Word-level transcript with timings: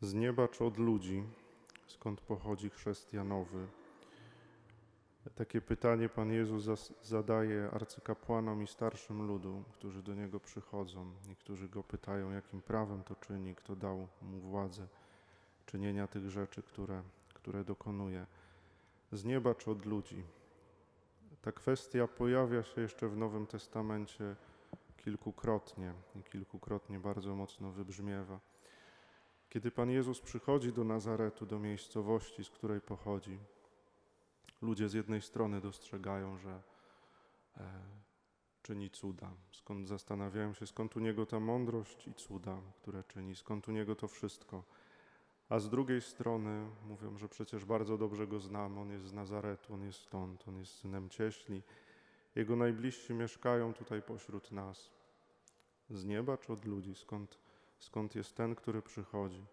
Z 0.00 0.14
nieba 0.14 0.48
czy 0.48 0.64
od 0.64 0.78
ludzi? 0.78 1.24
Skąd 1.86 2.20
pochodzi 2.20 2.70
chrześcijanowy? 2.70 3.66
Takie 5.34 5.60
pytanie 5.60 6.08
Pan 6.08 6.32
Jezus 6.32 6.92
zadaje 7.02 7.70
arcykapłanom 7.72 8.62
i 8.62 8.66
starszym 8.66 9.26
ludu, 9.26 9.64
którzy 9.72 10.02
do 10.02 10.14
Niego 10.14 10.40
przychodzą 10.40 11.12
i 11.32 11.36
którzy 11.36 11.68
Go 11.68 11.82
pytają, 11.82 12.30
jakim 12.30 12.62
prawem 12.62 13.02
to 13.02 13.14
czyni, 13.14 13.54
kto 13.54 13.76
dał 13.76 14.08
Mu 14.22 14.40
władzę 14.40 14.86
czynienia 15.66 16.06
tych 16.06 16.30
rzeczy, 16.30 16.62
które, 16.62 17.02
które 17.34 17.64
dokonuje. 17.64 18.26
Z 19.12 19.24
nieba 19.24 19.54
czy 19.54 19.70
od 19.70 19.86
ludzi? 19.86 20.24
Ta 21.42 21.52
kwestia 21.52 22.08
pojawia 22.08 22.62
się 22.62 22.80
jeszcze 22.80 23.08
w 23.08 23.16
Nowym 23.16 23.46
Testamencie 23.46 24.36
kilkukrotnie 24.96 25.92
i 26.16 26.22
kilkukrotnie 26.22 26.98
bardzo 26.98 27.36
mocno 27.36 27.72
wybrzmiewa. 27.72 28.40
Kiedy 29.48 29.70
Pan 29.70 29.90
Jezus 29.90 30.20
przychodzi 30.20 30.72
do 30.72 30.84
Nazaretu, 30.84 31.46
do 31.46 31.58
miejscowości, 31.58 32.44
z 32.44 32.50
której 32.50 32.80
pochodzi, 32.80 33.38
ludzie 34.62 34.88
z 34.88 34.92
jednej 34.92 35.22
strony 35.22 35.60
dostrzegają, 35.60 36.38
że 36.38 36.62
e, 37.56 37.96
czyni 38.62 38.90
cuda. 38.90 39.30
Skąd 39.52 39.88
zastanawiają 39.88 40.54
się, 40.54 40.66
skąd 40.66 40.96
u 40.96 41.00
niego 41.00 41.26
ta 41.26 41.40
mądrość 41.40 42.08
i 42.08 42.14
cuda, 42.14 42.58
które 42.82 43.04
czyni, 43.04 43.36
skąd 43.36 43.68
u 43.68 43.72
niego 43.72 43.94
to 43.94 44.08
wszystko. 44.08 44.64
A 45.48 45.58
z 45.58 45.68
drugiej 45.68 46.02
strony 46.02 46.66
mówią, 46.88 47.18
że 47.18 47.28
przecież 47.28 47.64
bardzo 47.64 47.98
dobrze 47.98 48.26
go 48.26 48.40
znam, 48.40 48.78
on 48.78 48.90
jest 48.90 49.04
z 49.04 49.12
Nazaretu, 49.12 49.74
on 49.74 49.82
jest 49.82 49.98
stąd, 50.00 50.48
on 50.48 50.56
jest 50.56 50.72
synem 50.72 51.10
cieśli. 51.10 51.62
Jego 52.34 52.56
najbliżsi 52.56 53.14
mieszkają 53.14 53.74
tutaj 53.74 54.02
pośród 54.02 54.52
nas. 54.52 54.90
Z 55.90 56.04
nieba 56.04 56.36
czy 56.36 56.52
od 56.52 56.64
ludzi? 56.64 56.94
Skąd, 56.94 57.38
skąd 57.78 58.14
jest 58.14 58.36
ten, 58.36 58.54
który 58.54 58.82
przychodzi? 58.82 59.44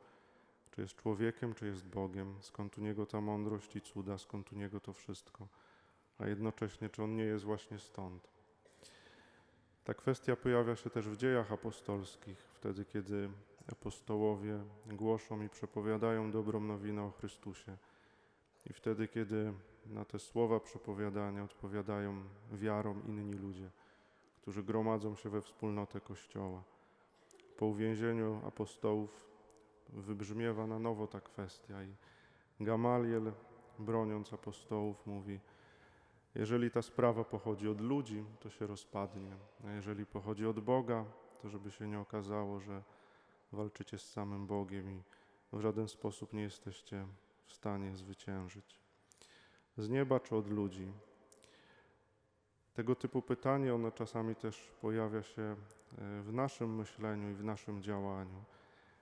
Czy 0.71 0.81
jest 0.81 0.95
człowiekiem, 0.95 1.53
czy 1.53 1.65
jest 1.65 1.87
Bogiem? 1.87 2.35
Skąd 2.41 2.77
u 2.77 2.81
niego 2.81 3.05
ta 3.05 3.21
mądrość 3.21 3.75
i 3.75 3.81
cuda? 3.81 4.17
Skąd 4.17 4.53
u 4.53 4.55
niego 4.55 4.79
to 4.79 4.93
wszystko? 4.93 5.47
A 6.17 6.27
jednocześnie, 6.27 6.89
czy 6.89 7.03
on 7.03 7.15
nie 7.15 7.23
jest 7.23 7.45
właśnie 7.45 7.79
stąd? 7.79 8.27
Ta 9.83 9.93
kwestia 9.93 10.35
pojawia 10.35 10.75
się 10.75 10.89
też 10.89 11.09
w 11.09 11.17
dziejach 11.17 11.51
apostolskich, 11.51 12.37
wtedy 12.37 12.85
kiedy 12.85 13.29
apostołowie 13.71 14.63
głoszą 14.85 15.41
i 15.41 15.49
przepowiadają 15.49 16.31
dobrą 16.31 16.59
nowinę 16.59 17.03
o 17.03 17.11
Chrystusie. 17.11 17.77
I 18.69 18.73
wtedy, 18.73 19.07
kiedy 19.07 19.53
na 19.85 20.05
te 20.05 20.19
słowa 20.19 20.59
przepowiadania 20.59 21.43
odpowiadają 21.43 22.23
wiarą 22.51 23.01
inni 23.07 23.33
ludzie, 23.33 23.69
którzy 24.41 24.63
gromadzą 24.63 25.15
się 25.15 25.29
we 25.29 25.41
wspólnotę 25.41 26.01
Kościoła. 26.01 26.63
Po 27.57 27.65
uwięzieniu 27.65 28.41
apostołów 28.47 29.25
wybrzmiewa 29.89 30.67
na 30.67 30.79
nowo 30.79 31.07
ta 31.07 31.21
kwestia 31.21 31.83
i 31.83 31.95
Gamaliel, 32.59 33.31
broniąc 33.79 34.33
apostołów, 34.33 35.07
mówi: 35.07 35.39
Jeżeli 36.35 36.71
ta 36.71 36.81
sprawa 36.81 37.23
pochodzi 37.23 37.69
od 37.69 37.81
ludzi, 37.81 38.25
to 38.39 38.49
się 38.49 38.67
rozpadnie, 38.67 39.31
a 39.65 39.71
jeżeli 39.71 40.05
pochodzi 40.05 40.45
od 40.45 40.59
Boga, 40.59 41.05
to 41.41 41.49
żeby 41.49 41.71
się 41.71 41.87
nie 41.87 41.99
okazało, 41.99 42.59
że 42.59 42.83
walczycie 43.51 43.97
z 43.97 44.11
samym 44.11 44.47
Bogiem 44.47 44.91
i 44.91 45.01
w 45.53 45.59
żaden 45.59 45.87
sposób 45.87 46.33
nie 46.33 46.41
jesteście 46.41 47.05
w 47.45 47.53
stanie 47.53 47.95
zwyciężyć. 47.95 48.79
Z 49.77 49.89
nieba 49.89 50.19
czy 50.19 50.35
od 50.35 50.47
ludzi? 50.47 50.93
Tego 52.73 52.95
typu 52.95 53.21
pytanie, 53.21 53.75
ono 53.75 53.91
czasami 53.91 54.35
też 54.35 54.71
pojawia 54.81 55.23
się 55.23 55.41
e, 55.41 55.55
w 56.21 56.33
naszym 56.33 56.75
myśleniu 56.75 57.31
i 57.31 57.33
w 57.33 57.43
naszym 57.43 57.81
działaniu. 57.81 58.43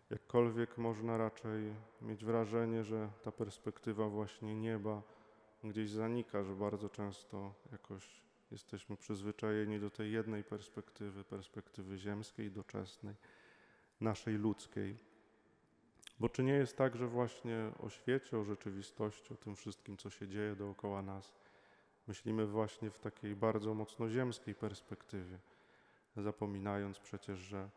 Jakkolwiek 0.10 0.78
można 0.78 1.18
raczej 1.18 1.74
mieć 2.02 2.26
wrażenie, 2.26 2.84
że 2.84 3.10
ta 3.24 3.32
perspektywa 3.32 4.10
właśnie 4.10 4.56
nieba 4.56 5.02
gdzieś 5.64 5.90
zanika, 5.90 6.44
że 6.44 6.56
bardzo 6.56 6.90
często 6.90 7.54
jakoś 7.72 8.22
jesteśmy 8.52 8.98
przyzwyczajeni 8.98 9.80
do 9.80 9.90
tej 9.90 10.12
jednej 10.12 10.44
perspektywy, 10.44 11.24
perspektywy 11.24 11.98
ziemskiej, 11.98 12.52
doczesnej, 12.52 13.16
naszej 14.02 14.36
ludzkiej. 14.36 14.98
Bo 16.20 16.30
czy 16.30 16.44
nie 16.44 16.54
jest 16.54 16.78
tak, 16.78 16.96
że 16.96 17.08
właśnie 17.08 17.72
o 17.80 17.90
świecie, 17.90 18.38
o 18.38 18.44
rzeczywistości, 18.44 19.34
o 19.34 19.38
tym 19.38 19.56
wszystkim, 19.56 19.98
co 19.98 20.10
się 20.10 20.28
dzieje 20.28 20.56
dookoła 20.56 21.02
nas, 21.02 21.41
myślimy 22.12 22.48
właśnie 22.48 22.90
w 22.90 23.00
takiej 23.00 23.36
bardzo 23.36 23.74
mocno 23.74 24.10
ziemskiej 24.10 24.56
perspektywie, 24.56 25.40
zapominając 26.18 27.00
przecież, 27.00 27.40
że 27.40 27.70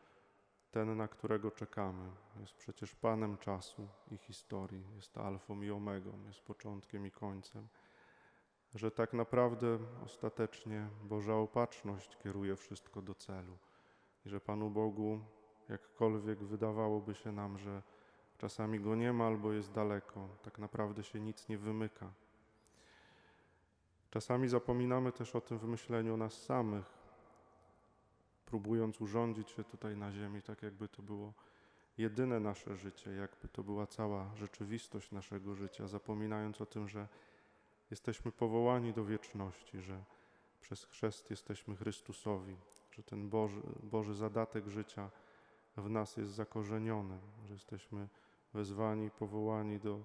ten, 0.70 0.96
na 0.96 1.08
którego 1.08 1.50
czekamy, 1.50 2.10
jest 2.40 2.54
przecież 2.54 2.94
Panem 2.94 3.38
czasu 3.38 3.88
i 4.10 4.16
historii, 4.16 4.84
jest 4.96 5.18
alfą 5.18 5.62
i 5.62 5.70
omegą, 5.70 6.12
jest 6.26 6.40
początkiem 6.40 7.06
i 7.06 7.10
końcem, 7.10 7.68
że 8.74 8.90
tak 8.90 9.12
naprawdę 9.12 9.78
ostatecznie 10.04 10.88
Boża 11.02 11.34
opatrzność 11.34 12.16
kieruje 12.16 12.56
wszystko 12.56 13.02
do 13.02 13.14
celu 13.14 13.58
i 14.26 14.28
że 14.28 14.40
Panu 14.40 14.70
Bogu, 14.70 15.20
jakkolwiek 15.68 16.44
wydawałoby 16.44 17.14
się 17.14 17.32
nam, 17.32 17.58
że 17.58 17.82
czasami 18.38 18.80
Go 18.80 18.94
nie 18.94 19.12
ma 19.12 19.26
albo 19.26 19.52
jest 19.52 19.72
daleko, 19.72 20.28
tak 20.42 20.58
naprawdę 20.58 21.04
się 21.04 21.20
nic 21.20 21.48
nie 21.48 21.58
wymyka. 21.58 22.12
Czasami 24.14 24.48
zapominamy 24.48 25.12
też 25.12 25.36
o 25.36 25.40
tym 25.40 25.58
w 25.58 25.64
myśleniu 25.64 26.14
o 26.14 26.16
nas 26.16 26.42
samych, 26.42 26.84
próbując 28.46 29.00
urządzić 29.00 29.50
się 29.50 29.64
tutaj 29.64 29.96
na 29.96 30.12
ziemi, 30.12 30.42
tak 30.42 30.62
jakby 30.62 30.88
to 30.88 31.02
było 31.02 31.32
jedyne 31.98 32.40
nasze 32.40 32.76
życie, 32.76 33.10
jakby 33.10 33.48
to 33.48 33.62
była 33.62 33.86
cała 33.86 34.30
rzeczywistość 34.36 35.12
naszego 35.12 35.54
życia, 35.54 35.86
zapominając 35.88 36.60
o 36.60 36.66
tym, 36.66 36.88
że 36.88 37.08
jesteśmy 37.90 38.32
powołani 38.32 38.92
do 38.92 39.04
wieczności, 39.04 39.80
że 39.80 40.04
przez 40.60 40.84
chrzest 40.84 41.30
jesteśmy 41.30 41.76
Chrystusowi, 41.76 42.56
że 42.90 43.02
ten 43.02 43.28
Boży, 43.28 43.60
Boży 43.82 44.14
zadatek 44.14 44.68
życia 44.68 45.10
w 45.76 45.90
nas 45.90 46.16
jest 46.16 46.32
zakorzeniony, 46.32 47.18
że 47.46 47.54
jesteśmy 47.54 48.08
wezwani, 48.52 49.10
powołani 49.10 49.78
do, 49.78 50.00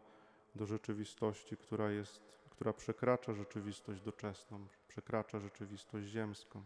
do 0.56 0.66
rzeczywistości, 0.66 1.58
która 1.58 1.92
jest, 1.92 2.39
która 2.60 2.74
przekracza 2.74 3.34
rzeczywistość 3.34 4.02
doczesną, 4.02 4.68
przekracza 4.88 5.40
rzeczywistość 5.40 6.08
ziemską. 6.08 6.64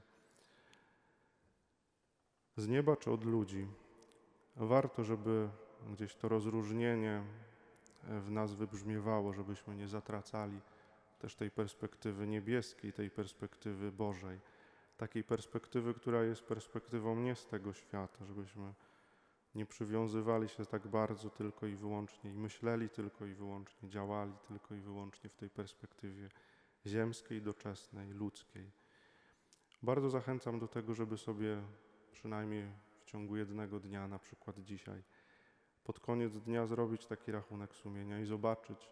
Z 2.57 2.67
nieba 2.67 2.95
czy 2.95 3.11
od 3.11 3.23
ludzi? 3.23 3.67
Warto, 4.55 5.03
żeby 5.03 5.49
gdzieś 5.91 6.15
to 6.15 6.29
rozróżnienie 6.29 7.23
w 8.03 8.31
nas 8.31 8.53
wybrzmiewało, 8.53 9.33
żebyśmy 9.33 9.75
nie 9.75 9.87
zatracali 9.87 10.59
też 11.19 11.35
tej 11.35 11.51
perspektywy 11.51 12.27
niebieskiej, 12.27 12.93
tej 12.93 13.09
perspektywy 13.09 13.91
Bożej, 13.91 14.39
takiej 14.97 15.23
perspektywy, 15.23 15.93
która 15.93 16.23
jest 16.23 16.43
perspektywą 16.43 17.15
nie 17.15 17.35
z 17.35 17.45
tego 17.45 17.73
świata, 17.73 18.25
żebyśmy 18.25 18.73
nie 19.55 19.65
przywiązywali 19.65 20.49
się 20.49 20.65
tak 20.65 20.87
bardzo 20.87 21.29
tylko 21.29 21.67
i 21.67 21.75
wyłącznie 21.75 22.31
i 22.31 22.37
myśleli 22.37 22.89
tylko 22.89 23.25
i 23.25 23.33
wyłącznie, 23.33 23.89
działali 23.89 24.33
tylko 24.47 24.75
i 24.75 24.81
wyłącznie 24.81 25.29
w 25.29 25.35
tej 25.35 25.49
perspektywie 25.49 26.29
ziemskiej, 26.85 27.41
doczesnej, 27.41 28.11
ludzkiej. 28.11 28.71
Bardzo 29.83 30.09
zachęcam 30.09 30.59
do 30.59 30.67
tego, 30.67 30.93
żeby 30.93 31.17
sobie 31.17 31.61
przynajmniej 32.11 32.71
w 32.99 33.05
ciągu 33.05 33.35
jednego 33.35 33.79
dnia, 33.79 34.07
na 34.07 34.19
przykład 34.19 34.59
dzisiaj, 34.59 35.03
pod 35.83 35.99
koniec 35.99 36.33
dnia 36.39 36.65
zrobić 36.65 37.05
taki 37.05 37.31
rachunek 37.31 37.75
sumienia 37.75 38.19
i 38.19 38.25
zobaczyć, 38.25 38.89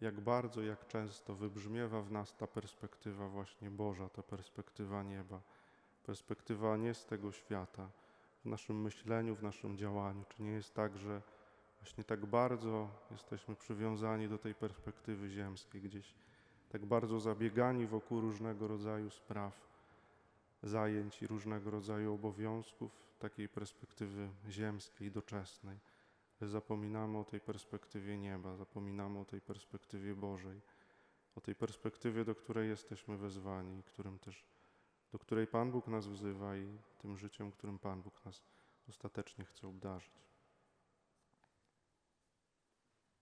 jak 0.00 0.20
bardzo, 0.20 0.62
jak 0.62 0.86
często 0.86 1.34
wybrzmiewa 1.34 2.02
w 2.02 2.10
nas 2.10 2.36
ta 2.36 2.46
perspektywa 2.46 3.28
właśnie 3.28 3.70
Boża, 3.70 4.08
ta 4.08 4.22
perspektywa 4.22 5.02
nieba, 5.02 5.40
perspektywa 6.02 6.76
nie 6.76 6.94
z 6.94 7.06
tego 7.06 7.32
świata, 7.32 7.90
w 8.44 8.46
naszym 8.46 8.82
myśleniu, 8.82 9.36
w 9.36 9.42
naszym 9.42 9.76
działaniu. 9.76 10.24
Czy 10.28 10.42
nie 10.42 10.50
jest 10.50 10.74
tak, 10.74 10.96
że 10.98 11.22
właśnie 11.80 12.04
tak 12.04 12.26
bardzo 12.26 12.88
jesteśmy 13.10 13.56
przywiązani 13.56 14.28
do 14.28 14.38
tej 14.38 14.54
perspektywy 14.54 15.30
ziemskiej, 15.30 15.82
gdzieś 15.82 16.14
tak 16.68 16.86
bardzo 16.86 17.20
zabiegani 17.20 17.86
wokół 17.86 18.20
różnego 18.20 18.68
rodzaju 18.68 19.10
spraw, 19.10 19.68
zajęć 20.62 21.22
i 21.22 21.26
różnego 21.26 21.70
rodzaju 21.70 22.14
obowiązków, 22.14 23.08
takiej 23.18 23.48
perspektywy 23.48 24.28
ziemskiej, 24.48 25.10
doczesnej, 25.10 25.78
że 26.40 26.48
zapominamy 26.48 27.18
o 27.18 27.24
tej 27.24 27.40
perspektywie 27.40 28.18
nieba, 28.18 28.56
zapominamy 28.56 29.18
o 29.18 29.24
tej 29.24 29.40
perspektywie 29.40 30.14
Bożej, 30.14 30.60
o 31.34 31.40
tej 31.40 31.54
perspektywie, 31.54 32.24
do 32.24 32.34
której 32.34 32.68
jesteśmy 32.68 33.16
wezwani, 33.16 33.82
którym 33.82 34.18
też, 34.18 34.44
do 35.12 35.18
której 35.18 35.46
Pan 35.46 35.70
Bóg 35.70 35.88
nas 35.88 36.06
wzywa 36.06 36.56
i 36.56 36.78
tym 36.98 37.18
życiem, 37.18 37.52
którym 37.52 37.78
Pan 37.78 38.02
Bóg 38.02 38.24
nas 38.24 38.42
ostatecznie 38.88 39.44
chce 39.44 39.68
obdarzyć. 39.68 40.27